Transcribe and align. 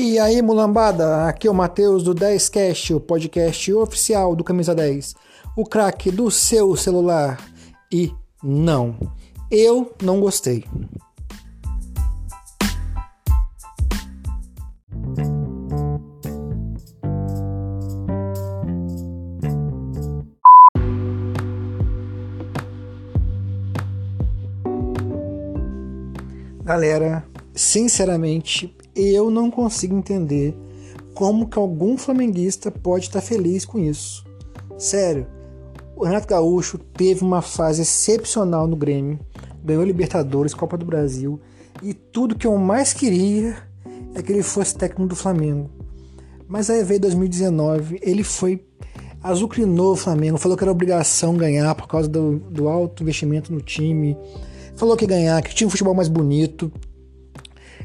E 0.00 0.16
aí, 0.16 0.40
mulambada, 0.40 1.26
aqui 1.26 1.48
é 1.48 1.50
o 1.50 1.54
Matheus 1.54 2.04
do 2.04 2.14
10cast, 2.14 2.94
o 2.94 3.00
podcast 3.00 3.74
oficial 3.74 4.36
do 4.36 4.44
Camisa 4.44 4.72
10, 4.72 5.16
o 5.56 5.64
craque 5.64 6.12
do 6.12 6.30
seu 6.30 6.76
celular. 6.76 7.36
E 7.92 8.14
não, 8.40 8.96
eu 9.50 9.92
não 10.00 10.20
gostei. 10.20 10.64
Galera, 26.62 27.26
sinceramente, 27.52 28.72
eu 29.00 29.30
não 29.30 29.50
consigo 29.50 29.96
entender 29.96 30.56
como 31.14 31.48
que 31.48 31.58
algum 31.58 31.96
flamenguista 31.96 32.70
pode 32.70 33.06
estar 33.06 33.20
feliz 33.20 33.64
com 33.64 33.78
isso. 33.78 34.24
Sério, 34.76 35.26
o 35.96 36.04
Renato 36.04 36.28
Gaúcho 36.28 36.78
teve 36.78 37.24
uma 37.24 37.42
fase 37.42 37.82
excepcional 37.82 38.66
no 38.66 38.76
Grêmio, 38.76 39.18
ganhou 39.64 39.84
Libertadores, 39.84 40.54
Copa 40.54 40.78
do 40.78 40.86
Brasil, 40.86 41.40
e 41.82 41.92
tudo 41.92 42.36
que 42.36 42.46
eu 42.46 42.56
mais 42.56 42.92
queria 42.92 43.56
é 44.14 44.22
que 44.22 44.32
ele 44.32 44.42
fosse 44.42 44.76
técnico 44.76 45.08
do 45.08 45.16
Flamengo. 45.16 45.70
Mas 46.46 46.70
aí 46.70 46.82
veio 46.84 47.00
2019, 47.00 47.98
ele 48.02 48.22
foi 48.22 48.64
azucrinou 49.22 49.92
o 49.92 49.96
Flamengo, 49.96 50.38
falou 50.38 50.56
que 50.56 50.64
era 50.64 50.70
obrigação 50.70 51.36
ganhar 51.36 51.74
por 51.74 51.88
causa 51.88 52.08
do, 52.08 52.38
do 52.38 52.68
alto 52.68 53.02
investimento 53.02 53.52
no 53.52 53.60
time, 53.60 54.16
falou 54.76 54.96
que 54.96 55.06
ganhar, 55.06 55.42
que 55.42 55.54
tinha 55.54 55.66
um 55.66 55.70
futebol 55.70 55.94
mais 55.94 56.08
bonito. 56.08 56.72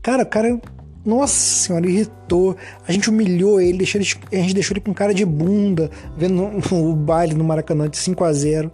Cara, 0.00 0.22
o 0.22 0.26
cara, 0.26 0.60
nossa 1.06 1.34
senhora, 1.34 1.88
irritou. 1.88 2.56
A 2.86 2.92
gente 2.92 3.08
humilhou 3.08 3.60
ele, 3.60 3.78
deixou 3.78 4.00
ele, 4.00 4.08
a 4.32 4.42
gente 4.42 4.54
deixou 4.54 4.74
ele 4.74 4.80
com 4.80 4.92
cara 4.92 5.14
de 5.14 5.24
bunda, 5.24 5.90
vendo 6.16 6.42
o 6.74 6.94
baile 6.94 7.34
no 7.34 7.44
Maracanã 7.44 7.88
de 7.88 7.96
5 7.96 8.24
a 8.24 8.32
0 8.32 8.70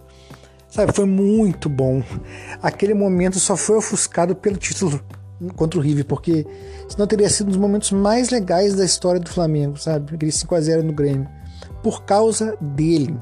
Sabe, 0.67 0.91
foi 0.91 1.05
muito 1.05 1.69
bom. 1.69 2.01
Aquele 2.61 2.95
momento 2.95 3.39
só 3.39 3.55
foi 3.55 3.77
ofuscado 3.77 4.35
pelo 4.35 4.57
título 4.57 4.99
contra 5.55 5.79
o 5.79 5.83
River, 5.83 6.03
porque 6.05 6.47
senão 6.89 7.05
teria 7.05 7.29
sido 7.29 7.47
um 7.47 7.51
dos 7.51 7.59
momentos 7.59 7.91
mais 7.91 8.31
legais 8.31 8.73
da 8.73 8.83
história 8.83 9.19
do 9.19 9.29
Flamengo, 9.29 9.77
sabe? 9.77 10.15
Aquele 10.15 10.31
5 10.31 10.55
a 10.55 10.61
0 10.61 10.81
no 10.81 10.91
Grêmio. 10.91 11.29
Por 11.83 12.03
causa 12.05 12.57
dele. 12.59 13.15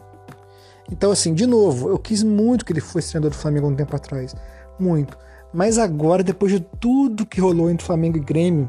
Então, 0.89 1.11
assim, 1.11 1.33
de 1.33 1.45
novo, 1.45 1.89
eu 1.89 1.99
quis 1.99 2.23
muito 2.23 2.63
que 2.63 2.71
ele 2.71 2.79
fosse 2.79 3.09
treinador 3.09 3.31
do 3.31 3.37
Flamengo 3.37 3.67
um 3.67 3.75
tempo 3.75 3.95
atrás 3.97 4.33
muito. 4.81 5.17
Mas 5.53 5.77
agora, 5.77 6.23
depois 6.23 6.51
de 6.51 6.59
tudo 6.79 7.25
que 7.25 7.39
rolou 7.39 7.69
entre 7.69 7.85
Flamengo 7.85 8.17
e 8.17 8.21
Grêmio, 8.21 8.67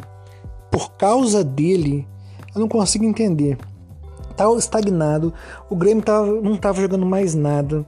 por 0.72 0.92
causa 0.94 1.44
dele, 1.44 2.08
eu 2.54 2.60
não 2.60 2.66
consigo 2.66 3.04
entender. 3.04 3.58
Tava 4.34 4.56
estagnado, 4.56 5.32
o 5.68 5.76
Grêmio 5.76 6.02
tava, 6.02 6.26
não 6.40 6.54
estava 6.54 6.80
jogando 6.80 7.04
mais 7.04 7.34
nada. 7.34 7.86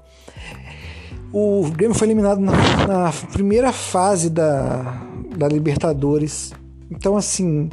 O 1.32 1.64
Grêmio 1.70 1.96
foi 1.96 2.06
eliminado 2.06 2.38
na, 2.38 2.52
na 2.86 3.12
primeira 3.32 3.72
fase 3.72 4.28
da, 4.28 5.02
da 5.36 5.48
Libertadores. 5.48 6.52
Então, 6.90 7.16
assim, 7.16 7.70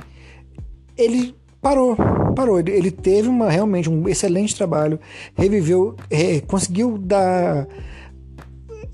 ele 0.98 1.36
parou, 1.62 1.98
parou. 2.34 2.58
Ele, 2.58 2.72
ele 2.72 2.90
teve 2.90 3.28
uma, 3.28 3.50
realmente 3.50 3.90
um 3.90 4.08
excelente 4.08 4.56
trabalho, 4.56 4.98
reviveu, 5.36 5.96
conseguiu 6.48 6.98
dar 6.98 7.68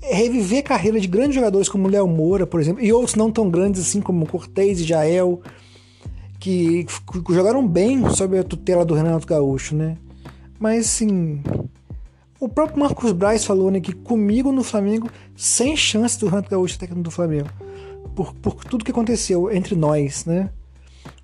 reviver 0.00 0.60
a 0.60 0.62
carreira 0.62 1.00
de 1.00 1.06
grandes 1.08 1.34
jogadores 1.34 1.68
como 1.68 1.88
Léo 1.88 2.06
Moura, 2.06 2.46
por 2.46 2.60
exemplo, 2.60 2.82
e 2.82 2.92
outros 2.92 3.14
não 3.14 3.30
tão 3.30 3.50
grandes 3.50 3.80
assim 3.80 4.00
como 4.00 4.26
Cortez 4.26 4.80
e 4.80 4.84
Jael, 4.84 5.40
que, 6.38 6.86
jogaram 7.30 7.66
bem 7.66 8.08
sob 8.10 8.38
a 8.38 8.44
tutela 8.44 8.84
do 8.84 8.94
Renato 8.94 9.26
Gaúcho, 9.26 9.74
né? 9.74 9.96
Mas 10.58 10.86
assim, 10.86 11.42
o 12.40 12.48
próprio 12.48 12.80
Marcos 12.80 13.12
Braz 13.12 13.44
falou 13.44 13.70
né, 13.70 13.80
que 13.80 13.92
comigo 13.92 14.52
no 14.52 14.62
Flamengo, 14.62 15.08
sem 15.36 15.76
chance 15.76 16.18
do 16.18 16.28
Renato 16.28 16.50
Gaúcho 16.50 16.78
técnico 16.78 17.02
do 17.02 17.10
Flamengo, 17.10 17.48
por, 18.14 18.34
por 18.34 18.64
tudo 18.64 18.84
que 18.84 18.90
aconteceu 18.90 19.50
entre 19.52 19.74
nós, 19.74 20.24
né? 20.24 20.50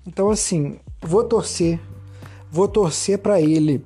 Então 0.05 0.29
assim, 0.29 0.77
vou 1.01 1.23
torcer, 1.23 1.79
vou 2.51 2.67
torcer 2.67 3.19
para 3.19 3.41
ele 3.41 3.83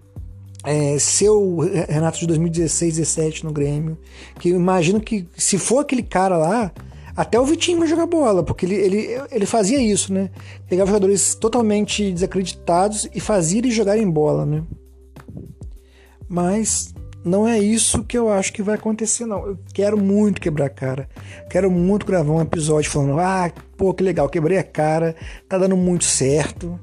é, 0.64 1.00
ser 1.00 1.30
o 1.30 1.60
Renato 1.88 2.20
de 2.20 2.28
2016, 2.28 2.98
17 2.98 3.46
no 3.46 3.52
Grêmio. 3.52 3.98
Que 4.40 4.50
eu 4.50 4.56
imagino 4.56 5.00
que 5.00 5.28
se 5.38 5.58
for 5.58 5.80
aquele 5.80 6.04
cara 6.04 6.38
lá, 6.38 6.72
até 7.20 7.38
o 7.38 7.44
Vitinho 7.44 7.86
jogar 7.86 8.06
bola, 8.06 8.42
porque 8.44 8.66
ele, 8.66 8.76
ele, 8.76 9.22
ele 9.30 9.46
fazia 9.46 9.78
isso, 9.78 10.14
né? 10.14 10.30
Pegava 10.70 10.88
jogadores 10.88 11.36
totalmente 11.36 12.14
desacreditados 12.14 13.10
e 13.14 13.20
fazia 13.20 13.60
eles 13.60 13.74
jogarem 13.74 14.10
bola, 14.10 14.46
né? 14.46 14.64
Mas 16.30 16.94
não 17.22 17.46
é 17.46 17.60
isso 17.60 18.06
que 18.06 18.18
eu 18.18 18.30
acho 18.30 18.54
que 18.54 18.64
vai 18.64 18.76
acontecer, 18.76 19.26
não. 19.26 19.46
Eu 19.46 19.60
quero 19.74 19.98
muito 19.98 20.40
quebrar 20.40 20.68
a 20.68 20.70
cara. 20.70 21.10
Quero 21.50 21.70
muito 21.70 22.06
gravar 22.06 22.32
um 22.32 22.42
episódio 22.42 22.90
falando: 22.90 23.20
ah, 23.20 23.52
pô, 23.76 23.94
que 23.94 24.02
legal, 24.02 24.30
quebrei 24.30 24.58
a 24.58 24.64
cara, 24.64 25.14
tá 25.50 25.58
dando 25.58 25.76
muito 25.76 26.06
certo. 26.06 26.80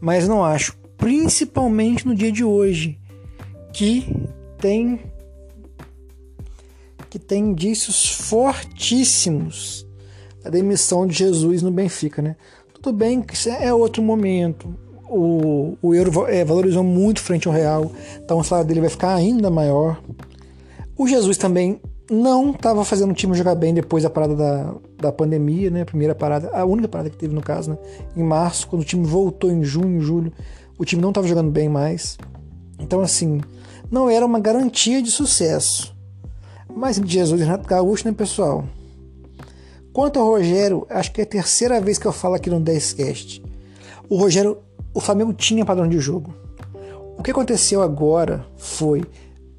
Mas 0.00 0.28
não 0.28 0.44
acho. 0.44 0.78
Principalmente 0.96 2.06
no 2.06 2.14
dia 2.14 2.30
de 2.30 2.44
hoje 2.44 3.00
que 3.72 4.06
tem 4.60 5.00
que 7.12 7.18
tem 7.18 7.50
indícios 7.50 8.10
fortíssimos 8.10 9.86
da 10.42 10.48
demissão 10.48 11.06
de 11.06 11.12
Jesus 11.12 11.60
no 11.60 11.70
Benfica, 11.70 12.22
né? 12.22 12.36
Tudo 12.72 12.96
bem 12.96 13.20
que 13.20 13.34
isso 13.34 13.50
é 13.50 13.70
outro 13.74 14.02
momento. 14.02 14.74
O, 15.10 15.76
o 15.82 15.94
euro 15.94 16.26
é, 16.26 16.42
valorizou 16.42 16.82
muito 16.82 17.20
frente 17.20 17.46
ao 17.46 17.52
real, 17.52 17.92
então 18.16 18.38
o 18.38 18.42
salário 18.42 18.66
dele 18.66 18.80
vai 18.80 18.88
ficar 18.88 19.14
ainda 19.14 19.50
maior. 19.50 20.02
O 20.96 21.06
Jesus 21.06 21.36
também 21.36 21.78
não 22.10 22.52
estava 22.52 22.82
fazendo 22.82 23.10
o 23.10 23.14
time 23.14 23.36
jogar 23.36 23.56
bem 23.56 23.74
depois 23.74 24.04
da 24.04 24.08
parada 24.08 24.34
da, 24.34 24.74
da 24.96 25.12
pandemia, 25.12 25.68
né? 25.68 25.82
A 25.82 25.86
primeira 25.86 26.14
parada, 26.14 26.48
a 26.54 26.64
única 26.64 26.88
parada 26.88 27.10
que 27.10 27.18
teve 27.18 27.34
no 27.34 27.42
caso, 27.42 27.72
né? 27.72 27.78
Em 28.16 28.22
março, 28.22 28.66
quando 28.68 28.80
o 28.80 28.86
time 28.86 29.04
voltou 29.04 29.50
em 29.50 29.62
junho, 29.62 30.00
julho, 30.00 30.32
o 30.78 30.84
time 30.86 31.02
não 31.02 31.10
estava 31.10 31.28
jogando 31.28 31.50
bem 31.50 31.68
mais. 31.68 32.16
Então, 32.78 33.02
assim, 33.02 33.38
não 33.90 34.08
era 34.08 34.24
uma 34.24 34.40
garantia 34.40 35.02
de 35.02 35.10
sucesso. 35.10 35.91
Mas 36.74 36.96
Jesus 36.96 37.40
e 37.40 37.44
Renato 37.44 37.68
Gaúcho, 37.68 38.06
né, 38.06 38.14
pessoal? 38.14 38.64
Quanto 39.92 40.18
ao 40.18 40.26
Rogério, 40.26 40.86
acho 40.88 41.12
que 41.12 41.20
é 41.20 41.24
a 41.24 41.26
terceira 41.26 41.80
vez 41.80 41.98
que 41.98 42.06
eu 42.06 42.12
falo 42.12 42.34
aqui 42.34 42.48
no 42.48 42.60
10cast. 42.60 43.42
O 44.08 44.16
Rogério, 44.16 44.58
o 44.94 45.00
Flamengo 45.00 45.32
tinha 45.32 45.64
padrão 45.64 45.88
de 45.88 45.98
jogo. 45.98 46.34
O 47.18 47.22
que 47.22 47.30
aconteceu 47.30 47.82
agora 47.82 48.46
foi 48.56 49.02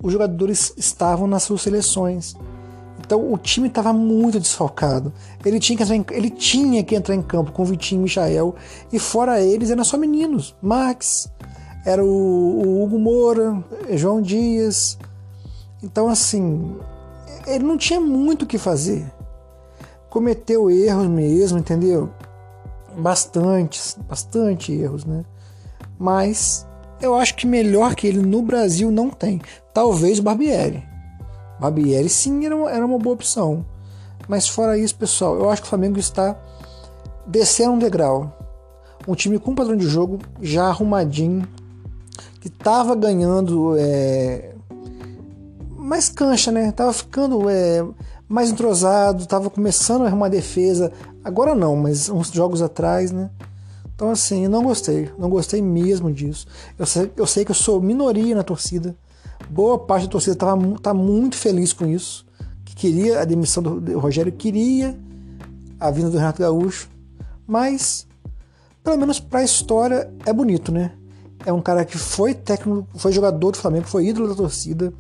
os 0.03 0.12
jogadores 0.12 0.74
estavam 0.75 1.28
nas 1.28 1.44
suas 1.44 1.62
seleções. 1.62 2.35
Então 3.00 3.31
o 3.31 3.38
time 3.38 3.68
estava 3.68 3.94
muito 3.94 4.40
desfalcado. 4.40 5.13
Ele 5.45 5.59
tinha, 5.59 5.78
que 5.78 5.84
entrar 5.84 5.95
em, 5.95 6.06
ele 6.12 6.30
tinha 6.30 6.84
que 6.84 6.95
entrar 6.95 7.16
em 7.16 7.22
campo 7.22 7.51
com 7.51 7.63
Vitinho 7.63 8.01
e 8.01 8.03
Michael. 8.03 8.56
E 8.91 9.00
fora 9.00 9.40
eles, 9.40 9.69
eram 9.69 9.84
só 9.84 9.97
meninos. 9.97 10.56
Max, 10.62 11.30
era 11.85 12.03
o, 12.03 12.07
o 12.07 12.84
Hugo 12.84 13.00
Moura, 13.00 13.63
João 13.92 14.21
Dias. 14.21 14.98
Então, 15.81 16.10
assim, 16.10 16.75
ele 17.45 17.63
não 17.63 17.78
tinha 17.78 18.00
muito 18.00 18.44
o 18.44 18.48
que 18.48 18.57
fazer. 18.57 19.12
Cometeu 20.10 20.69
erros 20.69 21.07
mesmo, 21.07 21.57
entendeu? 21.57 22.10
Bastantes, 22.98 23.98
bastante 24.07 24.72
erros, 24.72 25.06
né? 25.06 25.25
Mas 25.98 26.68
eu 27.01 27.16
acho 27.16 27.36
que 27.36 27.48
melhor 27.48 27.95
que 27.95 28.07
ele 28.07 28.19
no 28.19 28.42
Brasil 28.42 28.92
não 28.92 29.10
tem. 29.10 29.42
Talvez 29.74 30.19
o 30.19 30.24
Barbieri. 30.24 30.84
Barbieri 31.60 32.10
sim 32.10 32.45
era 32.45 32.56
uma, 32.56 32.72
era 32.72 32.86
uma 32.86 33.00
boa 33.00 33.16
opção. 33.16 33.66
Mas 34.28 34.48
fora 34.48 34.78
isso, 34.78 34.96
pessoal, 34.96 35.36
eu 35.36 35.50
acho 35.50 35.62
que 35.62 35.68
o 35.68 35.69
Flamengo 35.69 36.00
está 36.00 36.38
descendo 37.25 37.74
um 37.74 37.80
degrau. 37.80 38.31
Um 39.07 39.16
time 39.16 39.38
com 39.38 39.56
padrão 39.56 39.75
de 39.75 39.86
jogo 39.86 40.19
já 40.42 40.66
arrumadinho, 40.66 41.48
que 42.39 42.48
estava 42.48 42.96
ganhando 42.96 43.75
é, 43.78 44.52
mais 45.83 46.09
cancha, 46.09 46.51
né? 46.51 46.71
Tava 46.71 46.94
ficando 46.94 47.50
é, 47.50 47.85
mais 48.27 48.50
entrosado, 48.50 49.25
tava 49.25 49.50
começando 49.50 50.03
a 50.03 50.07
arrumar 50.07 50.30
defesa. 50.30 50.91
Agora 51.24 51.53
não, 51.53 51.75
mas 51.75 52.09
uns 52.09 52.31
jogos 52.31 52.62
atrás, 52.62 53.12
né? 53.12 53.30
Então 53.94 54.09
assim, 54.09 54.47
não 54.47 54.63
gostei, 54.63 55.12
não 55.18 55.30
gostei 55.30 55.62
mesmo 55.62 56.12
disso. 56.12 56.47
Eu 56.80 56.85
sei, 56.85 57.12
eu 57.15 57.27
sei 57.27 57.45
que 57.45 57.51
eu 57.51 57.56
sou 57.56 57.81
minoria 57.81 58.35
na 58.35 58.44
torcida. 58.44 58.95
Boa 59.50 59.77
parte 59.77 60.06
da 60.06 60.12
torcida 60.12 60.35
tava, 60.35 60.80
tá 60.80 60.94
muito 60.94 61.35
feliz 61.35 61.74
com 61.74 61.86
isso. 61.86 62.25
Que 62.63 62.75
queria 62.75 63.21
a 63.21 63.25
demissão 63.25 63.62
do, 63.62 63.79
do 63.79 64.00
Rogério, 64.00 64.31
queria 64.31 64.97
a 65.79 65.91
vinda 65.91 66.09
do 66.09 66.18
Renato 66.18 66.41
Gaúcho. 66.41 66.89
Mas, 67.45 68.07
pelo 68.83 68.97
menos 68.97 69.19
para 69.19 69.41
a 69.41 69.44
história, 69.44 70.12
é 70.25 70.31
bonito, 70.31 70.71
né? 70.71 70.94
É 71.45 71.51
um 71.51 71.62
cara 71.62 71.83
que 71.83 71.97
foi 71.97 72.33
técnico, 72.33 72.88
foi 72.95 73.12
jogador 73.12 73.51
do 73.51 73.57
Flamengo, 73.57 73.86
foi 73.86 74.07
ídolo 74.07 74.29
da 74.29 74.36
torcida. 74.36 74.94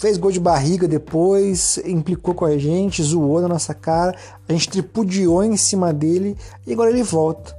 Fez 0.00 0.16
gol 0.16 0.32
de 0.32 0.40
barriga 0.40 0.88
depois, 0.88 1.76
implicou 1.84 2.32
com 2.32 2.46
a 2.46 2.56
gente, 2.56 3.02
zoou 3.02 3.38
na 3.42 3.48
nossa 3.48 3.74
cara, 3.74 4.16
a 4.48 4.52
gente 4.54 4.70
tripudiou 4.70 5.44
em 5.44 5.58
cima 5.58 5.92
dele 5.92 6.38
e 6.66 6.72
agora 6.72 6.88
ele 6.88 7.02
volta. 7.02 7.54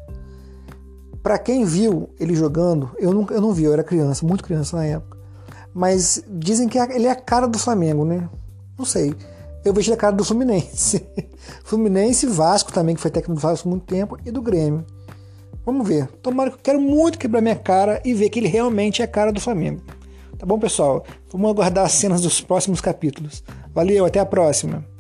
Para 1.22 1.38
quem 1.38 1.64
viu 1.64 2.10
ele 2.20 2.34
jogando, 2.34 2.90
eu 2.98 3.14
não, 3.14 3.28
eu 3.30 3.40
não 3.40 3.54
vi, 3.54 3.66
eu 3.66 3.74
era 3.74 3.84
criança, 3.84 4.26
muito 4.26 4.44
criança 4.44 4.76
na 4.76 4.86
época. 4.88 5.20
Mas 5.72 6.24
dizem 6.28 6.68
que 6.68 6.80
ele 6.80 7.06
é 7.06 7.12
a 7.12 7.16
cara 7.16 7.48
do 7.48 7.60
Flamengo, 7.60 8.04
né? 8.04 8.28
Não 8.76 8.86
sei. 8.86 9.14
Eu 9.64 9.72
vejo 9.72 9.90
ele 9.90 9.96
a 9.96 10.00
cara 10.00 10.16
do 10.16 10.26
Fluminense. 10.26 11.06
Fluminense 11.64 12.26
Vasco 12.26 12.74
também, 12.74 12.96
que 12.96 13.02
foi 13.02 13.12
técnico 13.12 13.40
do 13.40 13.40
Vasco 13.40 13.70
há 13.70 13.70
muito 13.70 13.86
tempo, 13.86 14.18
e 14.26 14.32
do 14.32 14.42
Grêmio. 14.42 14.84
Vamos 15.64 15.88
ver. 15.88 16.08
Tomara 16.24 16.50
que 16.50 16.56
eu 16.56 16.62
quero 16.64 16.82
muito 16.82 17.20
quebrar 17.20 17.40
minha 17.40 17.56
cara 17.56 18.02
e 18.04 18.16
ver 18.16 18.32
que 18.32 18.40
ele 18.40 18.48
realmente 18.48 19.04
é 19.04 19.06
a 19.06 19.08
cara 19.08 19.32
do 19.32 19.40
Flamengo. 19.40 19.80
Tá 20.38 20.46
bom, 20.46 20.60
pessoal? 20.60 21.06
Vamos 21.32 21.52
aguardar 21.52 21.86
as 21.86 21.94
cenas 21.94 22.22
dos 22.22 22.42
próximos 22.42 22.82
capítulos. 22.82 23.44
Valeu, 23.74 24.06
até 24.06 24.20
a 24.20 24.26
próxima. 24.26 24.91